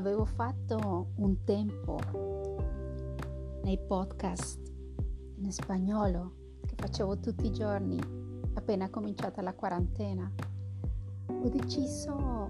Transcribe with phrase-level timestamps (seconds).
[0.00, 1.98] avevo fatto un tempo
[3.62, 4.58] nei podcast
[5.36, 7.98] in spagnolo che facevo tutti i giorni
[8.54, 10.32] appena cominciata la quarantena.
[11.26, 12.48] Ho deciso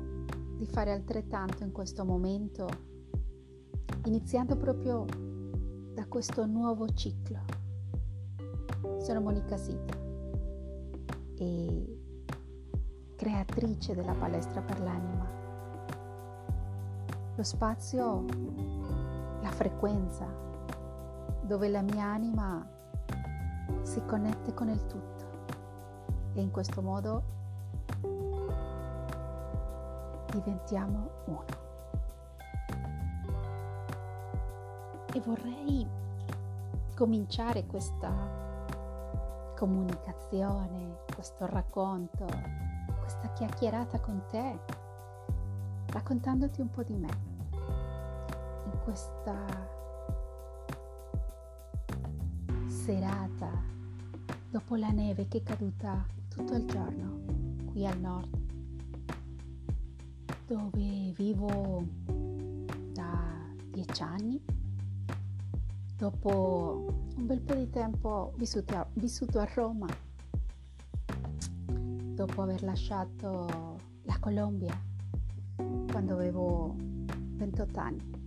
[0.59, 2.69] di fare altrettanto in questo momento,
[4.05, 5.05] iniziando proprio
[5.93, 7.41] da questo nuovo ciclo.
[9.01, 9.99] Sono Monica Sita
[11.35, 11.99] e
[13.17, 15.40] creatrice della palestra per l'anima
[17.41, 18.27] lo spazio,
[19.41, 20.27] la frequenza,
[21.41, 22.69] dove la mia anima
[23.81, 25.25] si connette con il tutto
[26.35, 27.23] e in questo modo
[30.33, 31.45] diventiamo uno.
[35.15, 35.89] E vorrei
[36.95, 38.13] cominciare questa
[39.57, 42.27] comunicazione, questo racconto,
[43.01, 44.59] questa chiacchierata con te,
[45.87, 47.30] raccontandoti un po' di me
[48.91, 49.47] questa
[52.67, 53.63] serata
[54.51, 57.21] dopo la neve che è caduta tutto il giorno
[57.67, 58.37] qui al nord
[60.45, 61.87] dove vivo
[62.93, 64.43] da dieci anni.
[65.97, 69.87] Dopo un bel po' di tempo vissuto a, vissuto a Roma
[71.67, 74.77] dopo aver lasciato la Colombia
[75.55, 78.20] quando avevo 28 anni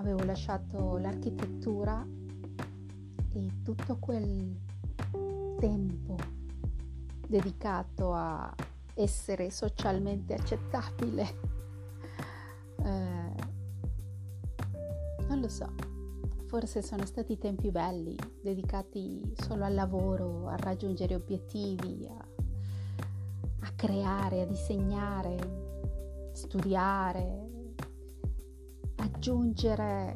[0.00, 2.04] avevo lasciato l'architettura
[3.32, 4.58] e tutto quel
[5.58, 6.16] tempo
[7.28, 8.52] dedicato a
[8.94, 11.48] essere socialmente accettabile.
[12.82, 13.34] Eh,
[15.28, 15.70] non lo so,
[16.46, 24.40] forse sono stati tempi belli, dedicati solo al lavoro, a raggiungere obiettivi, a, a creare,
[24.40, 27.59] a disegnare, studiare,
[29.00, 30.14] aggiungere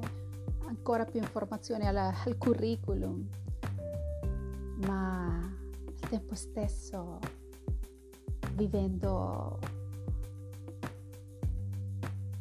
[0.66, 3.28] ancora più informazioni al, al curriculum,
[4.86, 7.18] ma al tempo stesso
[8.54, 9.58] vivendo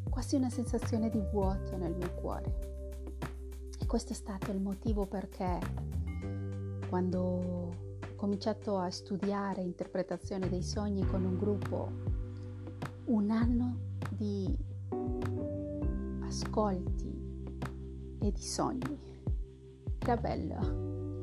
[0.10, 2.72] quasi una sensazione di vuoto nel mio cuore.
[3.80, 5.60] E questo è stato il motivo perché
[6.88, 7.70] quando ho
[8.16, 11.92] cominciato a studiare interpretazione dei sogni con un gruppo,
[13.06, 13.78] un anno
[14.12, 14.56] di
[16.34, 19.00] ascolti e di sogni.
[20.00, 21.20] Era bello.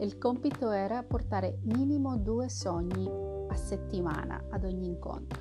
[0.00, 3.08] Il compito era portare minimo due sogni
[3.48, 5.40] a settimana ad ogni incontro.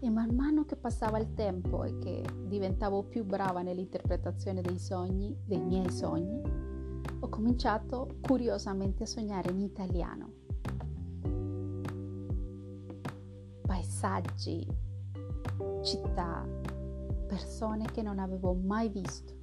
[0.00, 5.36] E man mano che passava il tempo e che diventavo più brava nell'interpretazione dei sogni,
[5.44, 6.40] dei miei sogni,
[7.20, 10.32] ho cominciato curiosamente a sognare in italiano.
[13.66, 14.66] Paesaggi,
[15.82, 16.46] città,
[17.26, 19.34] persone che non avevo mai visto,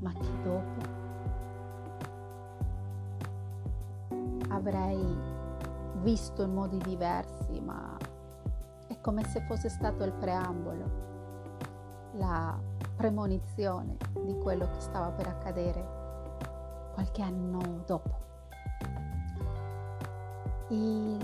[0.00, 1.00] ma che dopo
[4.48, 5.30] avrei
[6.02, 7.96] visto in modi diversi, ma
[8.86, 10.90] è come se fosse stato il preambolo,
[12.12, 12.58] la
[12.96, 16.00] premonizione di quello che stava per accadere
[16.94, 18.20] qualche anno dopo.
[20.68, 21.18] E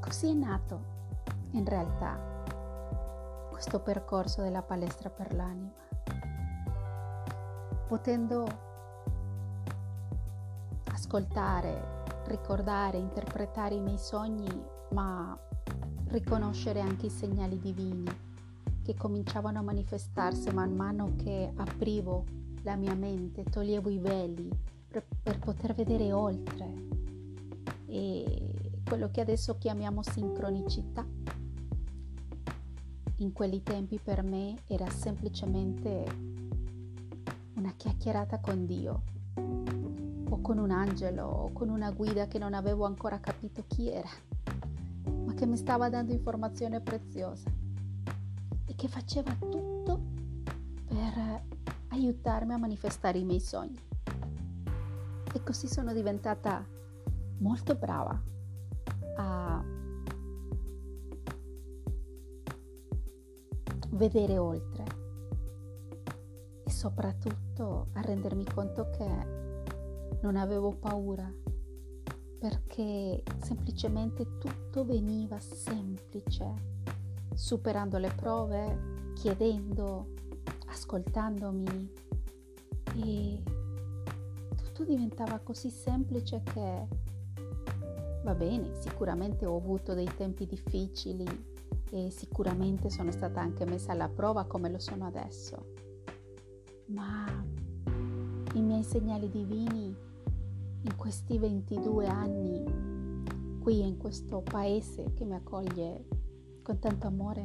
[0.00, 0.96] così è nato
[1.52, 2.27] in realtà
[3.58, 5.72] questo percorso della palestra per l'anima,
[7.88, 8.46] potendo
[10.92, 14.48] ascoltare, ricordare, interpretare i miei sogni,
[14.92, 15.36] ma
[16.06, 18.04] riconoscere anche i segnali divini
[18.84, 22.26] che cominciavano a manifestarsi man mano che aprivo
[22.62, 24.48] la mia mente, toglievo i veli
[24.86, 26.86] per, per poter vedere oltre.
[27.86, 31.04] E quello che adesso chiamiamo sincronicità
[33.18, 36.04] in quelli tempi per me era semplicemente
[37.54, 39.02] una chiacchierata con Dio
[40.28, 44.08] o con un angelo o con una guida che non avevo ancora capito chi era,
[45.24, 47.50] ma che mi stava dando informazione preziosa
[48.66, 50.00] e che faceva tutto
[50.86, 51.42] per
[51.88, 53.80] aiutarmi a manifestare i miei sogni.
[55.32, 56.64] E così sono diventata
[57.38, 58.20] molto brava
[63.98, 64.84] vedere oltre.
[66.64, 71.30] E soprattutto a rendermi conto che non avevo paura
[72.38, 76.54] perché semplicemente tutto veniva semplice,
[77.34, 80.14] superando le prove, chiedendo,
[80.66, 81.92] ascoltandomi.
[82.94, 83.42] E
[84.56, 86.86] tutto diventava così semplice che
[88.22, 91.56] va bene, sicuramente ho avuto dei tempi difficili
[91.90, 95.74] e sicuramente sono stata anche messa alla prova come lo sono adesso.
[96.86, 97.26] Ma
[98.54, 99.94] i miei segnali divini
[100.80, 102.64] in questi 22 anni
[103.60, 106.06] qui in questo paese che mi accoglie
[106.62, 107.44] con tanto amore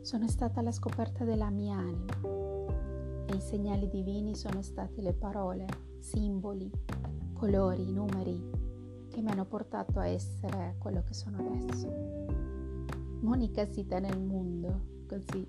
[0.00, 5.66] sono stata la scoperta della mia anima e i segnali divini sono stati le parole,
[6.00, 6.68] simboli,
[7.32, 8.59] colori, numeri
[9.10, 11.88] che mi hanno portato a essere quello che sono adesso.
[13.20, 15.46] Monica Sita nel mondo, così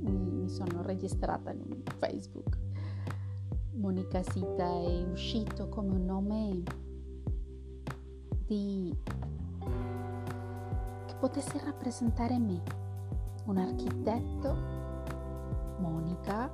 [0.00, 2.58] mi, mi sono registrata in Facebook.
[3.74, 6.62] Monica Sita è uscito come un nome
[8.46, 8.96] di
[11.06, 12.62] che potesse rappresentare me,
[13.44, 14.56] un architetto,
[15.78, 16.50] Monica,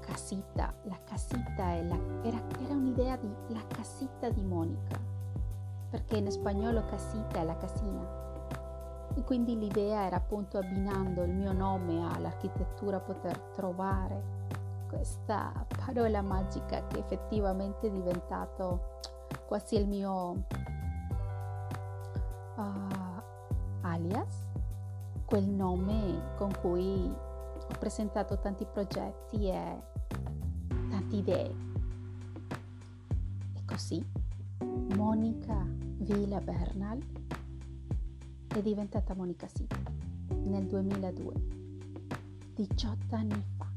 [0.00, 2.11] casita, la casita la,
[3.92, 4.98] casita di Monica,
[5.90, 8.20] perché in spagnolo casita è la casina.
[9.14, 14.40] E quindi l'idea era appunto abbinando il mio nome all'architettura poter trovare
[14.88, 15.52] questa
[15.84, 18.98] parola magica che effettivamente è diventato
[19.46, 20.44] quasi il mio
[22.56, 23.22] uh,
[23.82, 24.48] alias,
[25.26, 29.82] quel nome con cui ho presentato tanti progetti e
[30.88, 31.71] tante idee.
[33.72, 34.04] Così
[34.96, 35.66] Monica
[36.00, 36.98] Villa Bernal
[38.48, 39.80] è diventata Monica Sita
[40.44, 41.32] nel 2002,
[42.54, 43.72] 18 anni fa.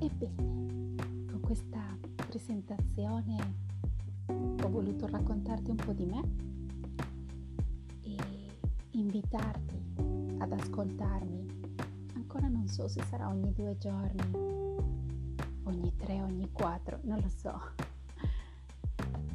[0.00, 1.80] Ebbene, con questa
[2.28, 3.38] presentazione
[4.26, 6.20] ho voluto raccontarti un po' di me
[8.02, 8.16] e
[8.90, 9.82] invitarti
[10.36, 11.59] ad ascoltarmi.
[12.32, 14.22] Ancora non so se sarà ogni due giorni,
[15.64, 17.60] ogni tre, ogni quattro, non lo so.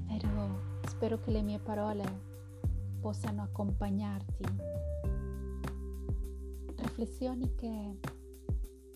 [0.07, 0.47] Però
[0.87, 2.05] spero che le mie parole
[3.01, 4.43] possano accompagnarti.
[6.77, 7.99] Riflessioni che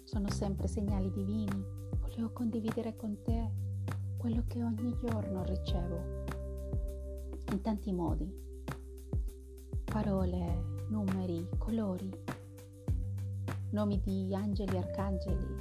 [0.05, 1.61] sono sempre segnali divini.
[1.99, 3.51] Volevo condividere con te
[4.15, 6.23] quello che ogni giorno ricevo
[7.51, 8.33] in tanti modi.
[9.83, 12.28] Parole, numeri, colori,
[13.71, 15.55] nomi di angeli, arcangeli,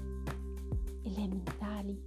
[1.02, 2.02] elementali.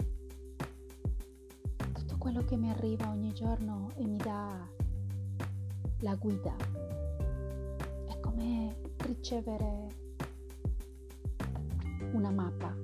[1.94, 4.68] Tutto quello che mi arriva ogni giorno e mi dà
[6.00, 6.56] la guida.
[8.08, 8.76] È come
[9.06, 9.88] ricevere
[12.14, 12.76] una mappa,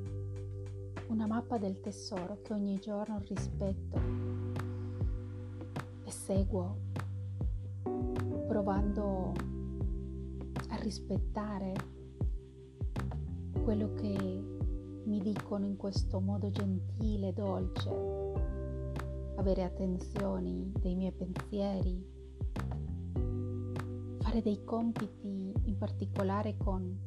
[1.07, 3.99] una mappa del tesoro che ogni giorno rispetto
[6.03, 6.85] e seguo
[8.47, 9.33] provando
[10.81, 11.96] rispettare
[13.67, 14.15] quello che
[15.03, 17.89] mi dicono in questo modo gentile, dolce,
[19.35, 22.01] avere attenzioni dei miei pensieri,
[24.19, 26.97] fare dei compiti in particolare con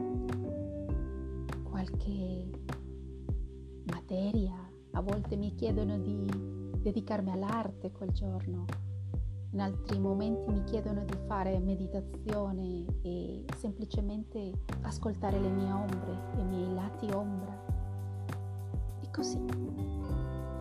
[1.62, 2.50] qualche
[3.84, 4.54] materia.
[4.90, 6.26] A volte mi chiedono di
[6.82, 8.66] dedicarmi all'arte quel giorno
[9.52, 16.44] in altri momenti mi chiedono di fare meditazione e semplicemente ascoltare le mie ombre, i
[16.44, 17.58] miei lati ombra.
[19.02, 19.44] E così,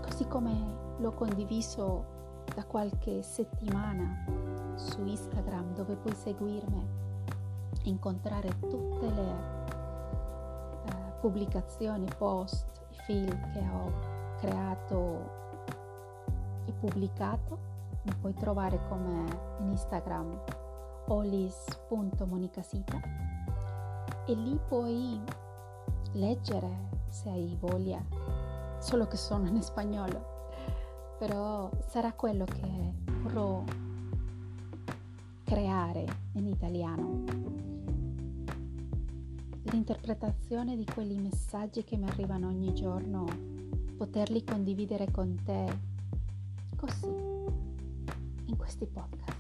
[0.02, 2.18] così come l'ho condiviso
[2.56, 4.25] da qualche settimana
[4.75, 6.88] su Instagram dove puoi seguirmi
[7.84, 9.34] e incontrare tutte le
[10.84, 12.66] uh, pubblicazioni, post,
[13.06, 13.92] film che ho
[14.40, 15.38] creato
[16.66, 17.69] e pubblicato
[18.10, 19.24] mi puoi trovare come
[19.60, 20.42] in Instagram
[21.08, 23.00] olis.monicasita
[24.25, 25.22] e lì puoi
[26.13, 28.04] leggere se hai voglia,
[28.80, 30.48] solo che sono in spagnolo,
[31.18, 33.63] però sarà quello che vorrò
[35.44, 37.24] creare in italiano.
[39.63, 43.25] L'interpretazione di quegli messaggi che mi arrivano ogni giorno,
[43.98, 45.88] poterli condividere con te
[46.75, 47.29] così
[48.50, 49.38] in questi podcast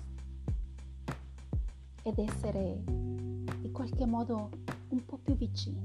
[2.03, 4.49] ed essere in qualche modo
[4.89, 5.83] un po' più vicini,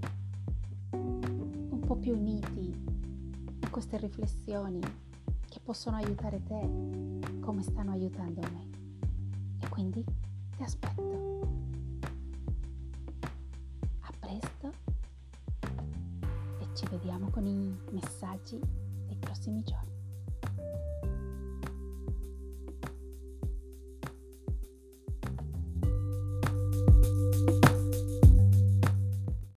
[0.91, 4.81] un po' più uniti in queste riflessioni
[5.49, 8.69] che possono aiutare te come stanno aiutando me.
[9.61, 10.05] E quindi
[10.57, 11.03] ti aspetto.
[14.01, 14.73] A presto
[16.61, 18.61] e ci vediamo con i messaggi
[19.07, 19.94] dei prossimi giorni.